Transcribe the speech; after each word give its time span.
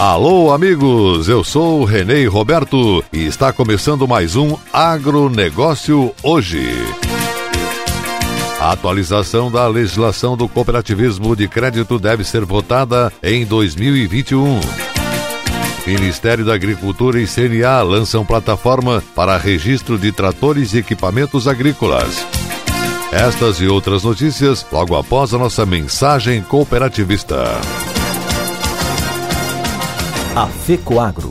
Alô, 0.00 0.50
amigos, 0.50 1.28
eu 1.28 1.44
sou 1.44 1.84
Renê 1.84 2.24
Roberto 2.24 3.04
e 3.12 3.26
está 3.26 3.52
começando 3.52 4.08
mais 4.08 4.34
um 4.34 4.56
Agronegócio 4.72 6.14
Hoje. 6.22 6.72
A 8.58 8.72
atualização 8.72 9.50
da 9.50 9.68
legislação 9.68 10.38
do 10.38 10.48
cooperativismo 10.48 11.36
de 11.36 11.46
crédito 11.46 11.98
deve 11.98 12.24
ser 12.24 12.46
votada 12.46 13.12
em 13.22 13.44
2021. 13.44 14.58
Ministério 15.86 16.46
da 16.46 16.54
Agricultura 16.54 17.20
e 17.20 17.26
CNA 17.26 17.82
lançam 17.82 18.24
plataforma 18.24 19.04
para 19.14 19.36
registro 19.36 19.98
de 19.98 20.10
tratores 20.12 20.72
e 20.72 20.78
equipamentos 20.78 21.46
agrícolas. 21.46 22.26
Estas 23.12 23.60
e 23.60 23.66
outras 23.66 24.02
notícias 24.02 24.64
logo 24.72 24.96
após 24.96 25.34
a 25.34 25.38
nossa 25.38 25.66
mensagem 25.66 26.40
cooperativista. 26.40 27.60
A 30.40 30.46
FECOAGRO 30.46 31.29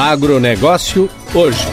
Agronegócio 0.00 1.10
hoje. 1.34 1.68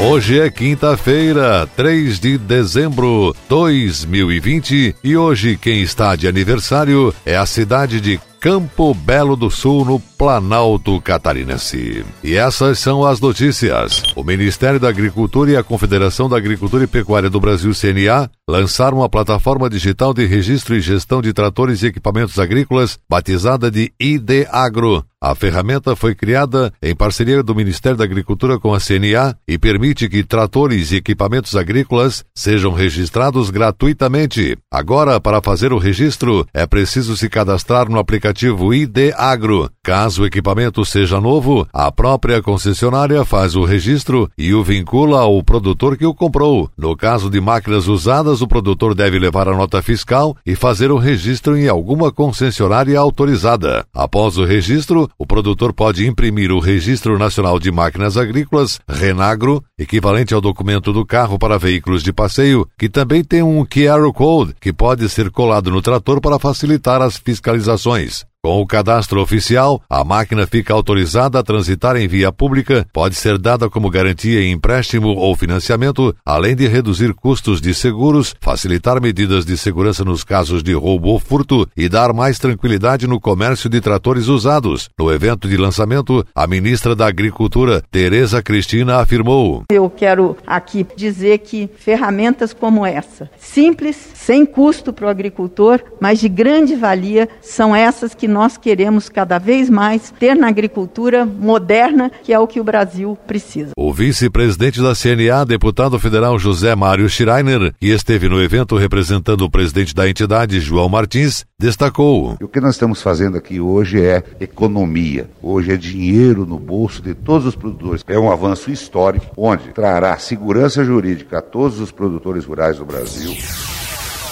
Hoje 0.00 0.40
é 0.40 0.48
quinta-feira, 0.50 1.68
3 1.76 2.18
de 2.18 2.38
dezembro 2.38 3.34
de 3.34 3.48
2020 3.50 4.96
e 5.04 5.14
hoje 5.14 5.58
quem 5.58 5.82
está 5.82 6.16
de 6.16 6.26
aniversário 6.26 7.14
é 7.26 7.36
a 7.36 7.44
cidade 7.44 8.00
de 8.00 8.18
Campo 8.42 8.92
Belo 8.92 9.36
do 9.36 9.48
Sul, 9.48 9.84
no 9.84 10.00
Planalto 10.00 11.00
Catarinense. 11.00 12.04
E 12.24 12.34
essas 12.34 12.80
são 12.80 13.06
as 13.06 13.20
notícias. 13.20 14.02
O 14.16 14.24
Ministério 14.24 14.80
da 14.80 14.88
Agricultura 14.88 15.52
e 15.52 15.56
a 15.56 15.62
Confederação 15.62 16.28
da 16.28 16.38
Agricultura 16.38 16.82
e 16.82 16.88
Pecuária 16.88 17.30
do 17.30 17.38
Brasil, 17.38 17.70
CNA, 17.72 18.28
lançaram 18.48 18.98
uma 18.98 19.08
plataforma 19.08 19.70
digital 19.70 20.12
de 20.12 20.26
registro 20.26 20.74
e 20.74 20.80
gestão 20.80 21.22
de 21.22 21.32
tratores 21.32 21.82
e 21.82 21.86
equipamentos 21.86 22.38
agrícolas, 22.38 22.98
batizada 23.08 23.70
de 23.70 23.92
ID 24.00 24.46
Agro. 24.50 25.04
A 25.24 25.36
ferramenta 25.36 25.94
foi 25.94 26.16
criada 26.16 26.72
em 26.82 26.96
parceria 26.96 27.44
do 27.44 27.54
Ministério 27.54 27.96
da 27.96 28.02
Agricultura 28.02 28.58
com 28.58 28.74
a 28.74 28.80
CNA 28.80 29.36
e 29.46 29.56
permite 29.56 30.08
que 30.08 30.24
tratores 30.24 30.90
e 30.90 30.96
equipamentos 30.96 31.54
agrícolas 31.54 32.24
sejam 32.34 32.72
registrados 32.72 33.48
gratuitamente. 33.48 34.56
Agora, 34.68 35.20
para 35.20 35.40
fazer 35.40 35.72
o 35.72 35.78
registro, 35.78 36.44
é 36.52 36.66
preciso 36.66 37.16
se 37.16 37.28
cadastrar 37.28 37.88
no 37.88 38.00
aplicativo 38.00 38.74
ID 38.74 39.12
Agro. 39.16 39.70
Caso 39.84 40.22
o 40.22 40.26
equipamento 40.26 40.84
seja 40.84 41.20
novo, 41.20 41.68
a 41.72 41.92
própria 41.92 42.42
concessionária 42.42 43.24
faz 43.24 43.54
o 43.54 43.64
registro 43.64 44.28
e 44.36 44.52
o 44.52 44.64
vincula 44.64 45.20
ao 45.20 45.40
produtor 45.44 45.96
que 45.96 46.04
o 46.04 46.12
comprou. 46.12 46.68
No 46.76 46.96
caso 46.96 47.30
de 47.30 47.40
máquinas 47.40 47.86
usadas, 47.86 48.31
o 48.40 48.48
produtor 48.48 48.94
deve 48.94 49.18
levar 49.18 49.48
a 49.48 49.56
nota 49.56 49.82
fiscal 49.82 50.36
e 50.46 50.54
fazer 50.54 50.90
o 50.90 50.96
registro 50.96 51.56
em 51.58 51.68
alguma 51.68 52.10
concessionária 52.10 52.98
autorizada. 52.98 53.84
Após 53.92 54.38
o 54.38 54.44
registro, 54.44 55.10
o 55.18 55.26
produtor 55.26 55.72
pode 55.72 56.06
imprimir 56.06 56.50
o 56.50 56.60
Registro 56.60 57.18
Nacional 57.18 57.58
de 57.58 57.70
Máquinas 57.70 58.16
Agrícolas, 58.16 58.80
Renagro, 58.88 59.62
equivalente 59.78 60.32
ao 60.32 60.40
documento 60.40 60.92
do 60.92 61.04
carro 61.04 61.38
para 61.38 61.58
veículos 61.58 62.02
de 62.02 62.12
passeio, 62.12 62.66
que 62.78 62.88
também 62.88 63.22
tem 63.22 63.42
um 63.42 63.64
QR 63.66 64.10
Code 64.14 64.54
que 64.60 64.72
pode 64.72 65.08
ser 65.08 65.30
colado 65.30 65.70
no 65.70 65.82
trator 65.82 66.20
para 66.20 66.38
facilitar 66.38 67.02
as 67.02 67.16
fiscalizações. 67.16 68.24
Com 68.44 68.60
o 68.60 68.66
cadastro 68.66 69.22
oficial, 69.22 69.80
a 69.88 70.02
máquina 70.02 70.48
fica 70.48 70.74
autorizada 70.74 71.38
a 71.38 71.44
transitar 71.44 71.94
em 71.94 72.08
via 72.08 72.32
pública, 72.32 72.84
pode 72.92 73.14
ser 73.14 73.38
dada 73.38 73.70
como 73.70 73.88
garantia 73.88 74.42
em 74.42 74.50
empréstimo 74.50 75.10
ou 75.10 75.36
financiamento, 75.36 76.12
além 76.26 76.56
de 76.56 76.66
reduzir 76.66 77.14
custos 77.14 77.60
de 77.60 77.72
seguros, 77.72 78.34
facilitar 78.40 79.00
medidas 79.00 79.44
de 79.44 79.56
segurança 79.56 80.04
nos 80.04 80.24
casos 80.24 80.60
de 80.60 80.72
roubo 80.72 81.10
ou 81.10 81.20
furto 81.20 81.68
e 81.76 81.88
dar 81.88 82.12
mais 82.12 82.36
tranquilidade 82.40 83.06
no 83.06 83.20
comércio 83.20 83.70
de 83.70 83.80
tratores 83.80 84.26
usados. 84.26 84.90
No 84.98 85.12
evento 85.12 85.48
de 85.48 85.56
lançamento, 85.56 86.26
a 86.34 86.44
ministra 86.44 86.96
da 86.96 87.06
Agricultura, 87.06 87.80
Tereza 87.92 88.42
Cristina, 88.42 88.96
afirmou: 88.96 89.62
Eu 89.70 89.88
quero 89.88 90.36
aqui 90.44 90.84
dizer 90.96 91.38
que 91.38 91.70
ferramentas 91.76 92.52
como 92.52 92.84
essa, 92.84 93.30
simples, 93.38 93.94
sem 94.14 94.44
custo 94.44 94.92
para 94.92 95.06
o 95.06 95.10
agricultor, 95.10 95.80
mas 96.00 96.18
de 96.18 96.28
grande 96.28 96.74
valia, 96.74 97.28
são 97.40 97.72
essas 97.76 98.16
que 98.16 98.31
nós 98.32 98.56
queremos 98.56 99.08
cada 99.08 99.38
vez 99.38 99.70
mais 99.70 100.10
ter 100.18 100.34
na 100.34 100.48
agricultura 100.48 101.24
moderna, 101.24 102.10
que 102.24 102.32
é 102.32 102.38
o 102.38 102.46
que 102.46 102.58
o 102.58 102.64
Brasil 102.64 103.16
precisa. 103.26 103.72
O 103.76 103.92
vice-presidente 103.92 104.80
da 104.80 104.94
CNA, 104.94 105.44
deputado 105.44 105.98
federal 105.98 106.38
José 106.38 106.74
Mário 106.74 107.08
Schreiner, 107.08 107.74
que 107.78 107.88
esteve 107.88 108.28
no 108.28 108.42
evento 108.42 108.76
representando 108.76 109.42
o 109.42 109.50
presidente 109.50 109.94
da 109.94 110.08
entidade, 110.08 110.60
João 110.60 110.88
Martins, 110.88 111.44
destacou: 111.58 112.36
O 112.40 112.48
que 112.48 112.60
nós 112.60 112.74
estamos 112.74 113.02
fazendo 113.02 113.36
aqui 113.36 113.60
hoje 113.60 114.02
é 114.02 114.22
economia, 114.40 115.28
hoje 115.42 115.72
é 115.72 115.76
dinheiro 115.76 116.46
no 116.46 116.58
bolso 116.58 117.02
de 117.02 117.14
todos 117.14 117.46
os 117.46 117.54
produtores. 117.54 118.02
É 118.08 118.18
um 118.18 118.32
avanço 118.32 118.70
histórico, 118.70 119.26
onde 119.36 119.68
trará 119.68 120.16
segurança 120.18 120.84
jurídica 120.84 121.38
a 121.38 121.42
todos 121.42 121.78
os 121.78 121.92
produtores 121.92 122.44
rurais 122.44 122.78
do 122.78 122.84
Brasil. 122.84 123.32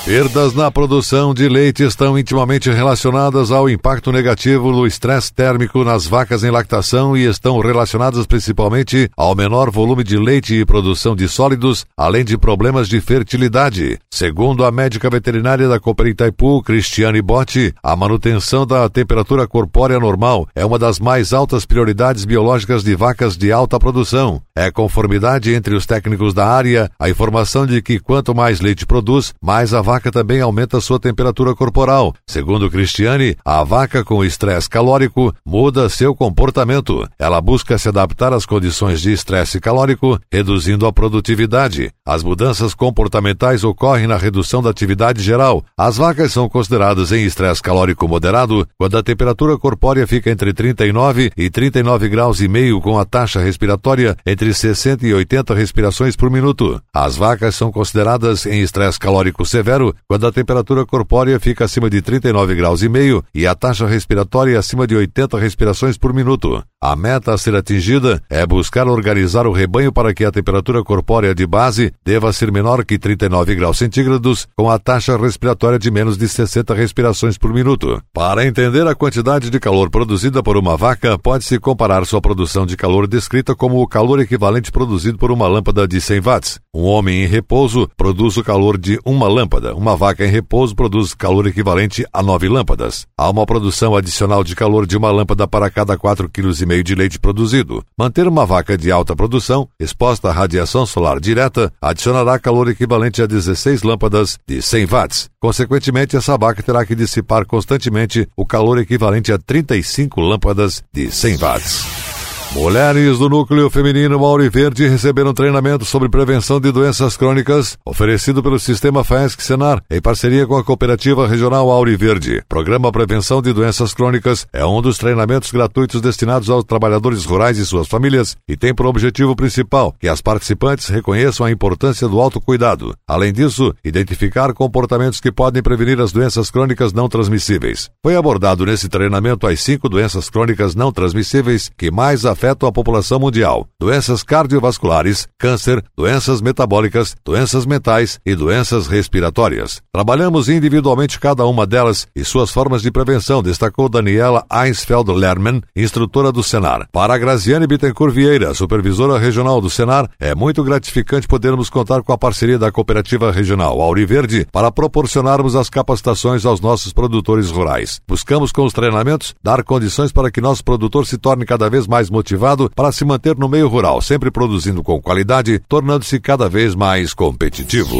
Perdas 0.05 0.55
na 0.55 0.71
produção 0.71 1.34
de 1.34 1.47
leite 1.47 1.83
estão 1.83 2.19
intimamente 2.19 2.71
relacionadas 2.71 3.53
ao 3.53 3.69
impacto 3.69 4.11
negativo 4.11 4.72
do 4.72 4.87
estresse 4.87 5.31
térmico 5.33 5.84
nas 5.84 6.06
vacas 6.06 6.43
em 6.43 6.50
lactação 6.50 7.15
e 7.15 7.27
estão 7.27 7.61
relacionadas 7.61 8.27
principalmente 8.27 9.11
ao 9.15 9.37
menor 9.37 9.71
volume 9.71 10.03
de 10.03 10.16
leite 10.16 10.55
e 10.55 10.65
produção 10.65 11.15
de 11.15 11.28
sólidos, 11.28 11.84
além 11.97 12.25
de 12.25 12.38
problemas 12.38 12.88
de 12.88 12.99
fertilidade. 13.00 13.99
Segundo 14.11 14.65
a 14.65 14.72
médica 14.72 15.11
veterinária 15.11 15.69
da 15.69 15.78
Cooper 15.78 16.06
Itaipu, 16.06 16.62
Cristiane 16.62 17.21
Botti, 17.21 17.72
a 17.82 17.94
manutenção 17.94 18.67
da 18.67 18.88
temperatura 18.88 19.47
corpórea 19.47 20.00
normal 20.00 20.49
é 20.55 20.65
uma 20.65 20.78
das 20.78 20.99
mais 20.99 21.34
altas 21.34 21.67
prioridades 21.67 22.25
biológicas 22.25 22.82
de 22.82 22.97
vacas 22.97 23.37
de 23.37 23.53
alta 23.53 23.78
produção. 23.78 24.41
É 24.56 24.71
conformidade 24.71 25.55
entre 25.55 25.75
os 25.75 25.84
técnicos 25.84 26.32
da 26.32 26.49
área 26.49 26.91
a 26.99 27.09
informação 27.09 27.67
de 27.67 27.82
que 27.82 28.00
quanto 28.00 28.34
mais 28.34 28.61
leite 28.61 28.87
produz, 28.87 29.34
mais 29.43 29.75
a 29.75 29.90
vaca 29.91 30.12
também 30.12 30.41
aumenta 30.41 30.81
sua 30.81 31.01
temperatura 31.01 31.53
corporal. 31.53 32.15
Segundo 32.25 32.71
Cristiane, 32.71 33.37
a 33.45 33.65
vaca 33.65 34.05
com 34.05 34.25
estresse 34.25 34.71
calórico 34.71 35.34
muda 35.45 35.89
seu 35.89 36.15
comportamento. 36.15 37.09
Ela 37.19 37.41
busca 37.41 37.77
se 37.77 37.89
adaptar 37.89 38.33
às 38.33 38.47
condições 38.47 39.00
de 39.00 39.12
estresse 39.12 39.59
calórico, 39.59 40.17
reduzindo 40.31 40.87
a 40.87 40.93
produtividade. 40.93 41.91
As 42.06 42.23
mudanças 42.23 42.73
comportamentais 42.73 43.65
ocorrem 43.65 44.06
na 44.06 44.17
redução 44.17 44.62
da 44.62 44.71
atividade 44.71 45.25
geral. 45.25 45.65
As 45.77 45.97
vacas 45.97 46.31
são 46.31 46.49
consideradas 46.49 47.11
em 47.11 47.25
estresse 47.25 47.61
calórico 47.61 48.06
moderado 48.06 48.69
quando 48.79 48.97
a 48.97 49.03
temperatura 49.03 49.59
corpórea 49.59 50.06
fica 50.06 50.31
entre 50.31 50.53
39 50.53 51.33
e 51.37 51.50
39 51.50 52.09
graus 52.09 52.41
e 52.41 52.47
meio 52.47 52.81
com 52.81 52.97
a 52.97 53.05
taxa 53.05 53.41
respiratória 53.41 54.17
entre 54.25 54.55
60 54.55 55.05
e 55.05 55.12
80 55.14 55.53
respirações 55.53 56.14
por 56.14 56.31
minuto. 56.31 56.81
As 56.94 57.17
vacas 57.17 57.56
são 57.56 57.73
consideradas 57.73 58.47
em 58.47 58.61
estresse 58.61 58.97
calórico 58.97 59.44
severo 59.44 59.80
quando 60.09 60.27
a 60.27 60.32
temperatura 60.32 60.85
corpórea 60.85 61.41
fica 61.41 61.65
acima 61.65 61.88
de 61.88 62.03
39 62.03 62.55
graus 62.55 62.82
e 62.82 62.88
meio 62.88 63.25
e 63.35 63.47
a 63.47 63.55
taxa 63.55 63.87
respiratória 63.87 64.59
acima 64.59 64.87
de 64.87 64.94
80 64.94 65.38
respirações 65.38 65.97
por 65.97 66.12
minuto. 66.12 66.62
A 66.82 66.97
meta 66.97 67.35
a 67.35 67.38
ser 67.38 67.55
atingida 67.55 68.23
é 68.31 68.47
buscar 68.47 68.88
organizar 68.88 69.47
o 69.47 69.53
rebanho 69.53 69.93
para 69.93 70.15
que 70.15 70.25
a 70.25 70.32
temperatura 70.32 70.82
corpórea 70.82 71.35
de 71.35 71.47
base 71.47 71.93
deva 72.05 72.32
ser 72.32 72.50
menor 72.50 72.85
que 72.85 72.99
39 72.99 73.55
graus 73.55 73.79
centígrados, 73.79 74.47
com 74.56 74.71
a 74.71 74.79
taxa 74.79 75.17
respiratória 75.17 75.79
de 75.79 75.91
menos 75.91 76.17
de 76.17 76.26
60 76.26 76.75
respirações 76.75 77.37
por 77.37 77.53
minuto. 77.53 78.03
Para 78.12 78.47
entender 78.47 78.87
a 78.87 78.94
quantidade 78.94 79.50
de 79.50 79.61
calor 79.61 79.91
produzida 79.91 80.43
por 80.43 80.56
uma 80.56 80.76
vaca, 80.76 81.19
pode-se 81.19 81.59
comparar 81.59 82.06
sua 82.06 82.21
produção 82.21 82.65
de 82.65 82.76
calor 82.76 83.06
descrita 83.06 83.55
como 83.55 83.81
o 83.83 83.87
calor 83.87 84.19
equivalente 84.21 84.73
produzido 84.73 85.19
por 85.19 85.31
uma 85.31 85.47
lâmpada 85.47 85.87
de 85.87 86.00
100 86.00 86.21
watts. 86.21 86.61
Um 86.75 86.85
homem 86.85 87.25
em 87.25 87.26
repouso 87.26 87.91
produz 87.97 88.37
o 88.37 88.44
calor 88.44 88.79
de 88.79 88.99
uma 89.05 89.29
lâmpada. 89.29 89.69
Cada. 89.70 89.75
Uma 89.75 89.96
vaca 89.96 90.25
em 90.25 90.28
repouso 90.28 90.75
produz 90.75 91.14
calor 91.14 91.46
equivalente 91.46 92.05
a 92.12 92.22
nove 92.22 92.49
lâmpadas. 92.49 93.06
Há 93.17 93.31
uma 93.31 93.46
produção 93.46 93.94
adicional 93.94 94.43
de 94.43 94.55
calor 94.55 94.87
de 94.87 94.96
uma 94.96 95.11
lâmpada 95.11 95.46
para 95.46 95.70
cada 95.70 95.96
4,5 95.96 96.31
kg 96.31 96.82
de 96.82 96.94
leite 96.94 97.19
produzido. 97.19 97.84
Manter 97.96 98.26
uma 98.26 98.46
vaca 98.46 98.76
de 98.76 98.90
alta 98.90 99.14
produção, 99.14 99.69
exposta 99.78 100.28
à 100.28 100.32
radiação 100.32 100.84
solar 100.84 101.20
direta, 101.20 101.72
adicionará 101.81 102.38
calor 102.38 102.69
equivalente 102.69 103.22
a 103.22 103.26
16 103.26 103.82
lâmpadas 103.82 104.38
de 104.46 104.61
100 104.61 104.87
watts. 104.87 105.31
Consequentemente, 105.40 106.16
essa 106.16 106.37
vaca 106.37 106.62
terá 106.62 106.84
que 106.84 106.94
dissipar 106.94 107.46
constantemente 107.46 108.28
o 108.37 108.44
calor 108.44 108.78
equivalente 108.78 109.32
a 109.32 109.38
35 109.38 110.20
lâmpadas 110.20 110.82
de 110.93 111.11
100 111.11 111.37
watts. 111.37 112.10
Mulheres 112.52 113.17
do 113.17 113.29
Núcleo 113.29 113.70
Feminino 113.70 114.19
Mauro 114.19 114.50
Verde 114.50 114.88
receberam 114.88 115.32
treinamento 115.32 115.85
sobre 115.85 116.08
prevenção 116.08 116.61
de 116.61 116.73
doenças 116.73 117.17
crônicas, 117.17 117.79
oferecido 117.85 118.43
pelo 118.43 118.58
Sistema 118.58 119.05
FAESC 119.05 119.41
Senar, 119.41 119.81
em 119.88 120.00
parceria 120.00 120.44
com 120.49 120.56
a 120.56 120.64
Cooperativa 120.64 121.29
Regional 121.29 121.70
Auri 121.70 121.94
Verde. 121.94 122.43
Programa 122.49 122.91
Prevenção 122.91 123.41
de 123.41 123.52
Doenças 123.52 123.94
Crônicas 123.94 124.49
é 124.52 124.67
um 124.67 124.82
dos 124.82 124.99
treinamentos 124.99 125.52
gratuitos 125.52 126.00
destinados 126.00 126.50
aos 126.50 126.64
trabalhadores 126.64 127.25
rurais 127.25 127.56
e 127.56 127.64
suas 127.64 127.87
famílias 127.87 128.37
e 128.49 128.56
tem 128.56 128.75
por 128.75 128.87
objetivo 128.87 129.37
principal 129.37 129.94
que 130.00 130.08
as 130.08 130.20
participantes 130.20 130.88
reconheçam 130.88 131.47
a 131.47 131.52
importância 131.52 132.08
do 132.08 132.20
autocuidado. 132.20 132.93
Além 133.06 133.32
disso, 133.32 133.73
identificar 133.85 134.52
comportamentos 134.52 135.20
que 135.20 135.31
podem 135.31 135.62
prevenir 135.62 136.00
as 136.00 136.11
doenças 136.11 136.50
crônicas 136.50 136.93
não 136.93 137.08
transmissíveis. 137.08 137.88
Foi 138.02 138.17
abordado 138.17 138.67
nesse 138.67 138.88
treinamento 138.88 139.47
as 139.47 139.61
cinco 139.61 139.88
doenças 139.88 140.29
crônicas 140.29 140.75
não 140.75 140.91
transmissíveis 140.91 141.70
que 141.79 141.93
mais 141.93 142.26
afetam 142.26 142.39
afetam 142.40 142.66
a 142.66 142.72
população 142.72 143.20
mundial: 143.20 143.69
doenças 143.78 144.22
cardiovasculares, 144.22 145.28
câncer, 145.38 145.84
doenças 145.94 146.40
metabólicas, 146.40 147.14
doenças 147.22 147.66
mentais 147.66 148.19
e 148.25 148.34
doenças 148.34 148.87
respiratórias. 148.87 149.82
Trabalhamos 149.92 150.48
individualmente 150.48 151.20
cada 151.20 151.44
uma 151.44 151.66
delas 151.66 152.06
e 152.16 152.25
suas 152.25 152.50
formas 152.50 152.81
de 152.81 152.90
prevenção, 152.90 153.42
destacou 153.42 153.90
Daniela 153.90 154.46
Einsfeld 154.50 155.12
Lerman, 155.12 155.60
instrutora 155.76 156.32
do 156.32 156.42
Senar. 156.42 156.88
Para 156.90 157.19
Graziane 157.19 157.66
Bittencourt 157.66 158.14
Vieira, 158.14 158.54
supervisora 158.54 159.19
regional 159.19 159.60
do 159.60 159.69
Senar, 159.69 160.08
é 160.19 160.34
muito 160.34 160.64
gratificante 160.64 161.28
podermos 161.28 161.69
contar 161.69 162.02
com 162.02 162.12
a 162.12 162.19
parceria 162.19 162.58
da 162.58 162.72
Cooperativa 162.72 163.31
Regional 163.31 163.81
Auriverde 163.82 164.46
para 164.50 164.72
proporcionarmos 164.72 165.54
as 165.54 165.69
capacitações 165.69 166.46
aos 166.46 166.60
nossos 166.60 166.92
produtores 166.92 167.50
rurais. 167.50 168.00
Buscamos 168.08 168.50
com 168.50 168.64
os 168.64 168.72
treinamentos 168.72 169.34
dar 169.42 169.62
condições 169.62 170.10
para 170.10 170.31
que 170.31 170.40
nosso 170.40 170.64
produtor 170.64 171.06
se 171.06 171.19
torne 171.19 171.44
cada 171.44 171.69
vez 171.69 171.87
mais 171.87 172.08
motivado 172.08 172.30
para 172.75 172.93
se 172.93 173.05
manter 173.05 173.37
no 173.37 173.49
meio 173.49 173.69
rural, 173.69 174.00
sempre 174.00 174.31
produzindo 174.31 174.82
com 174.82 175.00
qualidade, 175.00 175.59
tornando-se 175.69 176.19
cada 176.21 176.49
vez 176.49 176.75
mais 176.75 177.15
competitivo. 177.15 177.97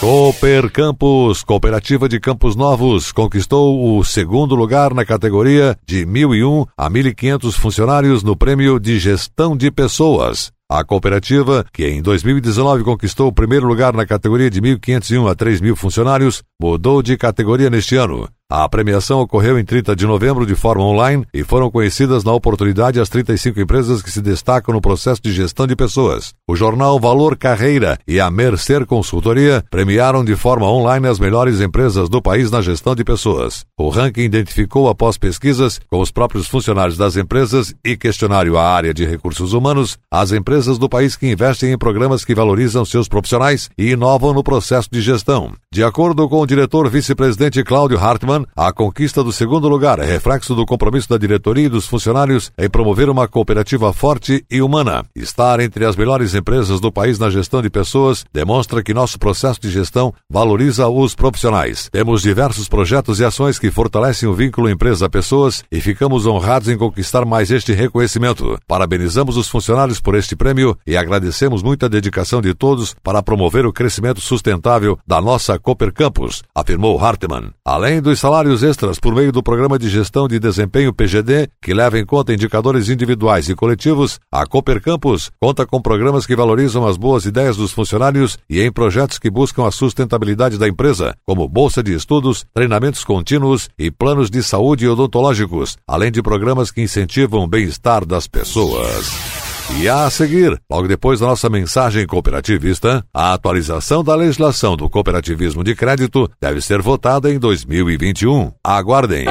Cooper 0.00 0.70
Campos, 0.70 1.42
Cooperativa 1.42 2.08
de 2.08 2.20
Campos 2.20 2.54
Novos, 2.54 3.10
conquistou 3.10 3.98
o 3.98 4.04
segundo 4.04 4.54
lugar 4.54 4.94
na 4.94 5.04
categoria 5.04 5.76
de 5.84 6.06
1.001 6.06 6.68
a 6.76 6.88
1.500 6.88 7.52
funcionários 7.54 8.22
no 8.22 8.36
Prêmio 8.36 8.78
de 8.78 8.96
Gestão 9.00 9.56
de 9.56 9.72
Pessoas. 9.72 10.52
A 10.70 10.84
cooperativa, 10.84 11.66
que 11.72 11.84
em 11.88 12.00
2019 12.00 12.84
conquistou 12.84 13.26
o 13.26 13.32
primeiro 13.32 13.66
lugar 13.66 13.92
na 13.92 14.06
categoria 14.06 14.48
de 14.48 14.62
1.501 14.62 15.32
a 15.32 15.34
3.000 15.34 15.74
funcionários, 15.74 16.44
mudou 16.62 17.02
de 17.02 17.16
categoria 17.16 17.68
neste 17.68 17.96
ano. 17.96 18.28
A 18.50 18.66
premiação 18.66 19.20
ocorreu 19.20 19.58
em 19.58 19.64
30 19.64 19.94
de 19.94 20.06
novembro 20.06 20.46
de 20.46 20.54
forma 20.54 20.82
online 20.82 21.22
e 21.34 21.44
foram 21.44 21.70
conhecidas 21.70 22.24
na 22.24 22.32
oportunidade 22.32 22.98
as 22.98 23.10
35 23.10 23.60
empresas 23.60 24.00
que 24.00 24.10
se 24.10 24.22
destacam 24.22 24.72
no 24.72 24.80
processo 24.80 25.20
de 25.20 25.30
gestão 25.30 25.66
de 25.66 25.76
pessoas. 25.76 26.32
O 26.48 26.56
jornal 26.56 26.98
Valor 26.98 27.36
Carreira 27.36 27.98
e 28.08 28.18
a 28.18 28.30
Mercer 28.30 28.86
Consultoria 28.86 29.62
premiaram 29.70 30.24
de 30.24 30.34
forma 30.34 30.66
online 30.66 31.06
as 31.06 31.18
melhores 31.18 31.60
empresas 31.60 32.08
do 32.08 32.22
país 32.22 32.50
na 32.50 32.62
gestão 32.62 32.94
de 32.94 33.04
pessoas. 33.04 33.66
O 33.78 33.90
ranking 33.90 34.22
identificou, 34.22 34.88
após 34.88 35.18
pesquisas 35.18 35.78
com 35.86 36.00
os 36.00 36.10
próprios 36.10 36.48
funcionários 36.48 36.96
das 36.96 37.18
empresas 37.18 37.74
e 37.84 37.98
questionário 37.98 38.56
à 38.56 38.64
área 38.64 38.94
de 38.94 39.04
recursos 39.04 39.52
humanos, 39.52 39.98
as 40.10 40.32
empresas 40.32 40.78
do 40.78 40.88
país 40.88 41.16
que 41.16 41.30
investem 41.30 41.70
em 41.70 41.76
programas 41.76 42.24
que 42.24 42.34
valorizam 42.34 42.82
seus 42.86 43.08
profissionais 43.08 43.68
e 43.76 43.90
inovam 43.90 44.32
no 44.32 44.42
processo 44.42 44.88
de 44.90 45.02
gestão. 45.02 45.52
De 45.70 45.84
acordo 45.84 46.26
com 46.30 46.40
o 46.40 46.46
diretor 46.46 46.88
vice-presidente 46.88 47.62
Cláudio 47.62 47.98
Hartmann, 47.98 48.37
a 48.56 48.72
conquista 48.72 49.22
do 49.22 49.32
segundo 49.32 49.68
lugar 49.68 49.98
é 49.98 50.04
reflexo 50.04 50.54
do 50.54 50.66
compromisso 50.66 51.08
da 51.08 51.18
diretoria 51.18 51.66
e 51.66 51.68
dos 51.68 51.86
funcionários 51.86 52.50
em 52.58 52.68
promover 52.68 53.08
uma 53.08 53.28
cooperativa 53.28 53.92
forte 53.92 54.44
e 54.50 54.60
humana. 54.60 55.04
Estar 55.14 55.60
entre 55.60 55.84
as 55.84 55.96
melhores 55.96 56.34
empresas 56.34 56.80
do 56.80 56.92
país 56.92 57.18
na 57.18 57.30
gestão 57.30 57.62
de 57.62 57.70
pessoas 57.70 58.24
demonstra 58.32 58.82
que 58.82 58.94
nosso 58.94 59.18
processo 59.18 59.60
de 59.60 59.70
gestão 59.70 60.12
valoriza 60.30 60.88
os 60.88 61.14
profissionais. 61.14 61.88
Temos 61.90 62.22
diversos 62.22 62.68
projetos 62.68 63.20
e 63.20 63.24
ações 63.24 63.58
que 63.58 63.70
fortalecem 63.70 64.28
o 64.28 64.34
vínculo 64.34 64.68
empresa-pessoas 64.68 65.64
e 65.70 65.80
ficamos 65.80 66.26
honrados 66.26 66.68
em 66.68 66.76
conquistar 66.76 67.24
mais 67.24 67.50
este 67.50 67.72
reconhecimento. 67.72 68.58
Parabenizamos 68.66 69.36
os 69.36 69.48
funcionários 69.48 70.00
por 70.00 70.14
este 70.14 70.36
prêmio 70.36 70.76
e 70.86 70.96
agradecemos 70.96 71.62
muito 71.62 71.86
a 71.86 71.88
dedicação 71.88 72.40
de 72.40 72.54
todos 72.54 72.94
para 73.02 73.22
promover 73.22 73.66
o 73.66 73.72
crescimento 73.72 74.20
sustentável 74.20 74.98
da 75.06 75.20
nossa 75.20 75.58
Cooper 75.58 75.92
Campus, 75.92 76.42
afirmou 76.54 76.98
Hartmann. 76.98 77.50
Além 77.64 78.00
dos 78.00 78.18
salários 78.28 78.62
extras 78.62 79.00
por 79.00 79.14
meio 79.14 79.32
do 79.32 79.42
Programa 79.42 79.78
de 79.78 79.88
Gestão 79.88 80.28
de 80.28 80.38
Desempenho 80.38 80.92
PGD, 80.92 81.48
que 81.62 81.72
leva 81.72 81.98
em 81.98 82.04
conta 82.04 82.34
indicadores 82.34 82.90
individuais 82.90 83.48
e 83.48 83.54
coletivos, 83.54 84.20
a 84.30 84.44
Cooper 84.44 84.82
Campus 84.82 85.30
conta 85.40 85.64
com 85.64 85.80
programas 85.80 86.26
que 86.26 86.36
valorizam 86.36 86.86
as 86.86 86.98
boas 86.98 87.24
ideias 87.24 87.56
dos 87.56 87.72
funcionários 87.72 88.36
e 88.46 88.60
em 88.60 88.70
projetos 88.70 89.18
que 89.18 89.30
buscam 89.30 89.66
a 89.66 89.70
sustentabilidade 89.70 90.58
da 90.58 90.68
empresa, 90.68 91.14
como 91.24 91.48
bolsa 91.48 91.82
de 91.82 91.94
estudos, 91.94 92.44
treinamentos 92.52 93.02
contínuos 93.02 93.70
e 93.78 93.90
planos 93.90 94.28
de 94.28 94.42
saúde 94.42 94.86
odontológicos, 94.86 95.78
além 95.88 96.12
de 96.12 96.22
programas 96.22 96.70
que 96.70 96.82
incentivam 96.82 97.44
o 97.44 97.48
bem-estar 97.48 98.04
das 98.04 98.26
pessoas. 98.26 99.47
E 99.76 99.88
a 99.88 100.10
seguir, 100.10 100.60
logo 100.68 100.88
depois 100.88 101.20
da 101.20 101.26
nossa 101.26 101.48
mensagem 101.48 102.06
cooperativista, 102.06 103.04
a 103.14 103.32
atualização 103.34 104.02
da 104.02 104.14
legislação 104.14 104.76
do 104.76 104.88
cooperativismo 104.88 105.62
de 105.62 105.74
crédito 105.74 106.28
deve 106.40 106.60
ser 106.60 106.80
votada 106.82 107.30
em 107.30 107.38
2021. 107.38 108.50
Aguardem. 108.64 109.26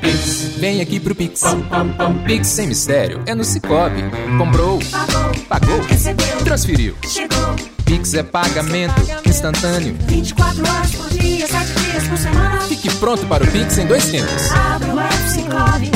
Pix, 0.00 0.56
vem 0.58 0.80
aqui 0.80 1.00
pro 1.00 1.14
Pix. 1.14 1.42
Pix 2.26 2.48
sem 2.48 2.66
mistério, 2.66 3.22
é 3.24 3.34
no 3.34 3.44
Cicobi. 3.44 4.02
Comprou, 4.36 4.78
pagou, 5.48 5.80
transferiu. 6.44 6.94
Pix 7.86 8.14
é 8.14 8.22
pagamento 8.22 8.94
instantâneo. 9.26 9.96
24 10.06 10.68
horas 10.68 10.94
por 10.94 11.08
dia, 11.10 11.46
7 11.46 11.80
dias 11.80 12.08
por 12.08 12.18
semana. 12.18 12.60
Fique 12.62 12.94
pronto 12.96 13.26
para 13.26 13.44
o 13.44 13.46
Pix 13.46 13.78
em 13.78 13.86
dois 13.86 14.10
tempos. 14.10 14.50
Abra 14.52 14.94
o 14.94 15.00
app 15.00 15.30
Cicobi. 15.30 15.90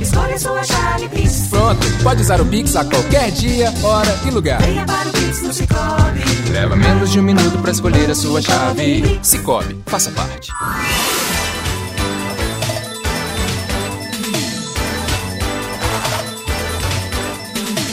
Escolha 0.00 0.38
sua 0.38 0.62
chave 0.62 1.08
Pix. 1.08 1.48
Pronto, 1.50 1.86
pode 2.02 2.22
usar 2.22 2.40
o 2.40 2.46
Pix 2.46 2.76
a 2.76 2.84
qualquer 2.84 3.30
dia, 3.30 3.72
hora 3.82 4.18
e 4.26 4.30
lugar. 4.30 4.60
Venha 4.62 4.84
para 4.84 5.08
o 5.08 5.12
Pix 5.12 5.42
no 5.42 5.52
Cicobi. 5.52 6.50
Leva 6.52 6.76
menos 6.76 7.10
de 7.10 7.20
um 7.20 7.22
minuto 7.22 7.58
para 7.58 7.70
escolher 7.70 8.10
a 8.10 8.14
sua 8.14 8.40
chave. 8.40 9.18
Cicobi, 9.22 9.80
faça 9.86 10.10
parte. 10.10 10.50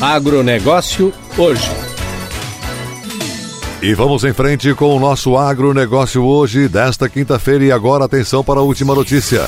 Agronegócio 0.02 1.14
hoje. 1.38 1.72
E 3.82 3.94
vamos 3.94 4.24
em 4.24 4.34
frente 4.34 4.74
com 4.74 4.96
o 4.96 5.00
nosso 5.00 5.38
agronegócio 5.38 6.24
hoje, 6.24 6.68
desta 6.68 7.08
quinta-feira. 7.08 7.66
E 7.66 7.72
agora, 7.72 8.06
atenção 8.06 8.44
para 8.44 8.60
a 8.60 8.64
última 8.64 8.96
notícia. 8.96 9.42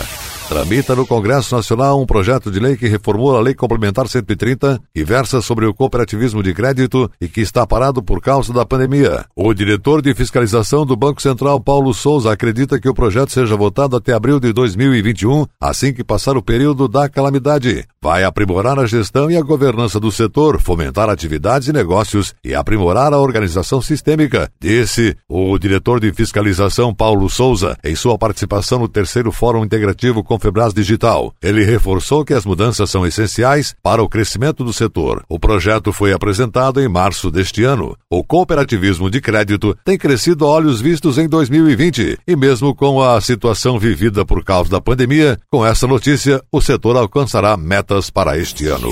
Tramita 0.48 0.96
no 0.96 1.06
Congresso 1.06 1.54
Nacional 1.54 2.02
um 2.02 2.06
projeto 2.06 2.50
de 2.50 2.58
lei 2.58 2.78
que 2.78 2.88
reformula 2.88 3.38
a 3.38 3.42
Lei 3.42 3.54
Complementar 3.54 4.08
130, 4.08 4.80
que 4.94 5.04
versa 5.04 5.42
sobre 5.42 5.66
o 5.66 5.74
cooperativismo 5.74 6.42
de 6.42 6.54
crédito 6.54 7.12
e 7.20 7.28
que 7.28 7.42
está 7.42 7.68
parado 7.68 8.02
por 8.02 8.22
causa 8.22 8.54
da 8.54 8.66
pandemia. 8.66 9.26
O 9.36 9.54
diretor 9.54 10.02
de 10.02 10.14
fiscalização 10.14 10.86
do 10.86 10.96
Banco 10.96 11.22
Central, 11.22 11.60
Paulo 11.60 11.94
Souza, 11.94 12.32
acredita 12.32 12.80
que 12.80 12.88
o 12.88 12.94
projeto 12.94 13.34
seja 13.34 13.58
votado 13.58 13.98
até 13.98 14.14
abril 14.14 14.40
de 14.40 14.54
2021, 14.54 15.46
assim 15.60 15.92
que 15.92 16.02
passar 16.02 16.38
o 16.38 16.42
período 16.42 16.88
da 16.88 17.10
calamidade. 17.10 17.86
Vai 18.02 18.24
aprimorar 18.24 18.80
a 18.80 18.86
gestão 18.86 19.30
e 19.30 19.36
a 19.36 19.42
governança 19.42 20.00
do 20.00 20.12
setor, 20.14 20.62
fomentar 20.62 21.10
atividades 21.10 21.68
e 21.68 21.74
negócios 21.74 22.34
e 22.42 22.56
aprimorar 22.56 23.12
a 23.12 23.20
organização 23.20 23.82
sistêmica, 23.82 24.50
disse 24.62 25.14
o 25.28 25.60
diretor 25.60 26.00
de 26.00 26.14
fiscalização, 26.14 26.96
Paulo 26.96 27.30
Souza, 27.30 27.78
em 27.84 27.96
sua 27.98 28.18
participação 28.18 28.80
no 28.80 28.88
terceiro 28.88 29.30
Fórum 29.30 29.66
Integrativo 29.66 30.24
com 30.24 30.37
Confebras 30.38 30.72
Digital. 30.72 31.34
Ele 31.42 31.64
reforçou 31.64 32.24
que 32.24 32.32
as 32.32 32.46
mudanças 32.46 32.92
são 32.92 33.08
essenciais 33.08 33.74
para 33.82 34.04
o 34.04 34.08
crescimento 34.08 34.64
do 34.64 34.72
setor. 34.72 35.24
O 35.28 35.40
projeto 35.40 35.92
foi 35.92 36.14
apresentado 36.14 36.80
em 36.80 36.88
março 36.88 37.32
deste 37.32 37.64
ano. 37.64 37.98
O 38.08 38.24
cooperativismo 38.24 39.10
de 39.10 39.20
crédito 39.20 39.76
tem 39.84 39.98
crescido 39.98 40.46
a 40.46 40.50
olhos 40.50 40.80
vistos 40.80 41.18
em 41.18 41.28
2020 41.28 42.20
e 42.28 42.36
mesmo 42.36 42.76
com 42.76 43.02
a 43.02 43.20
situação 43.20 43.80
vivida 43.80 44.24
por 44.24 44.44
causa 44.44 44.70
da 44.70 44.80
pandemia, 44.80 45.40
com 45.50 45.66
essa 45.66 45.88
notícia, 45.88 46.40
o 46.52 46.62
setor 46.62 46.96
alcançará 46.98 47.58
metas 47.58 48.12
para 48.12 48.38
este 48.38 48.68
ano. 48.68 48.92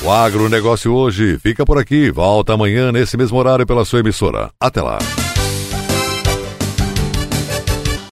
O 0.00 0.10
agronegócio 0.10 0.94
hoje 0.94 1.38
fica 1.38 1.66
por 1.66 1.78
aqui. 1.78 2.10
Volta 2.10 2.54
amanhã 2.54 2.90
nesse 2.90 3.18
mesmo 3.18 3.36
horário 3.36 3.66
pela 3.66 3.84
sua 3.84 4.00
emissora. 4.00 4.50
Até 4.58 4.80
lá. 4.80 4.98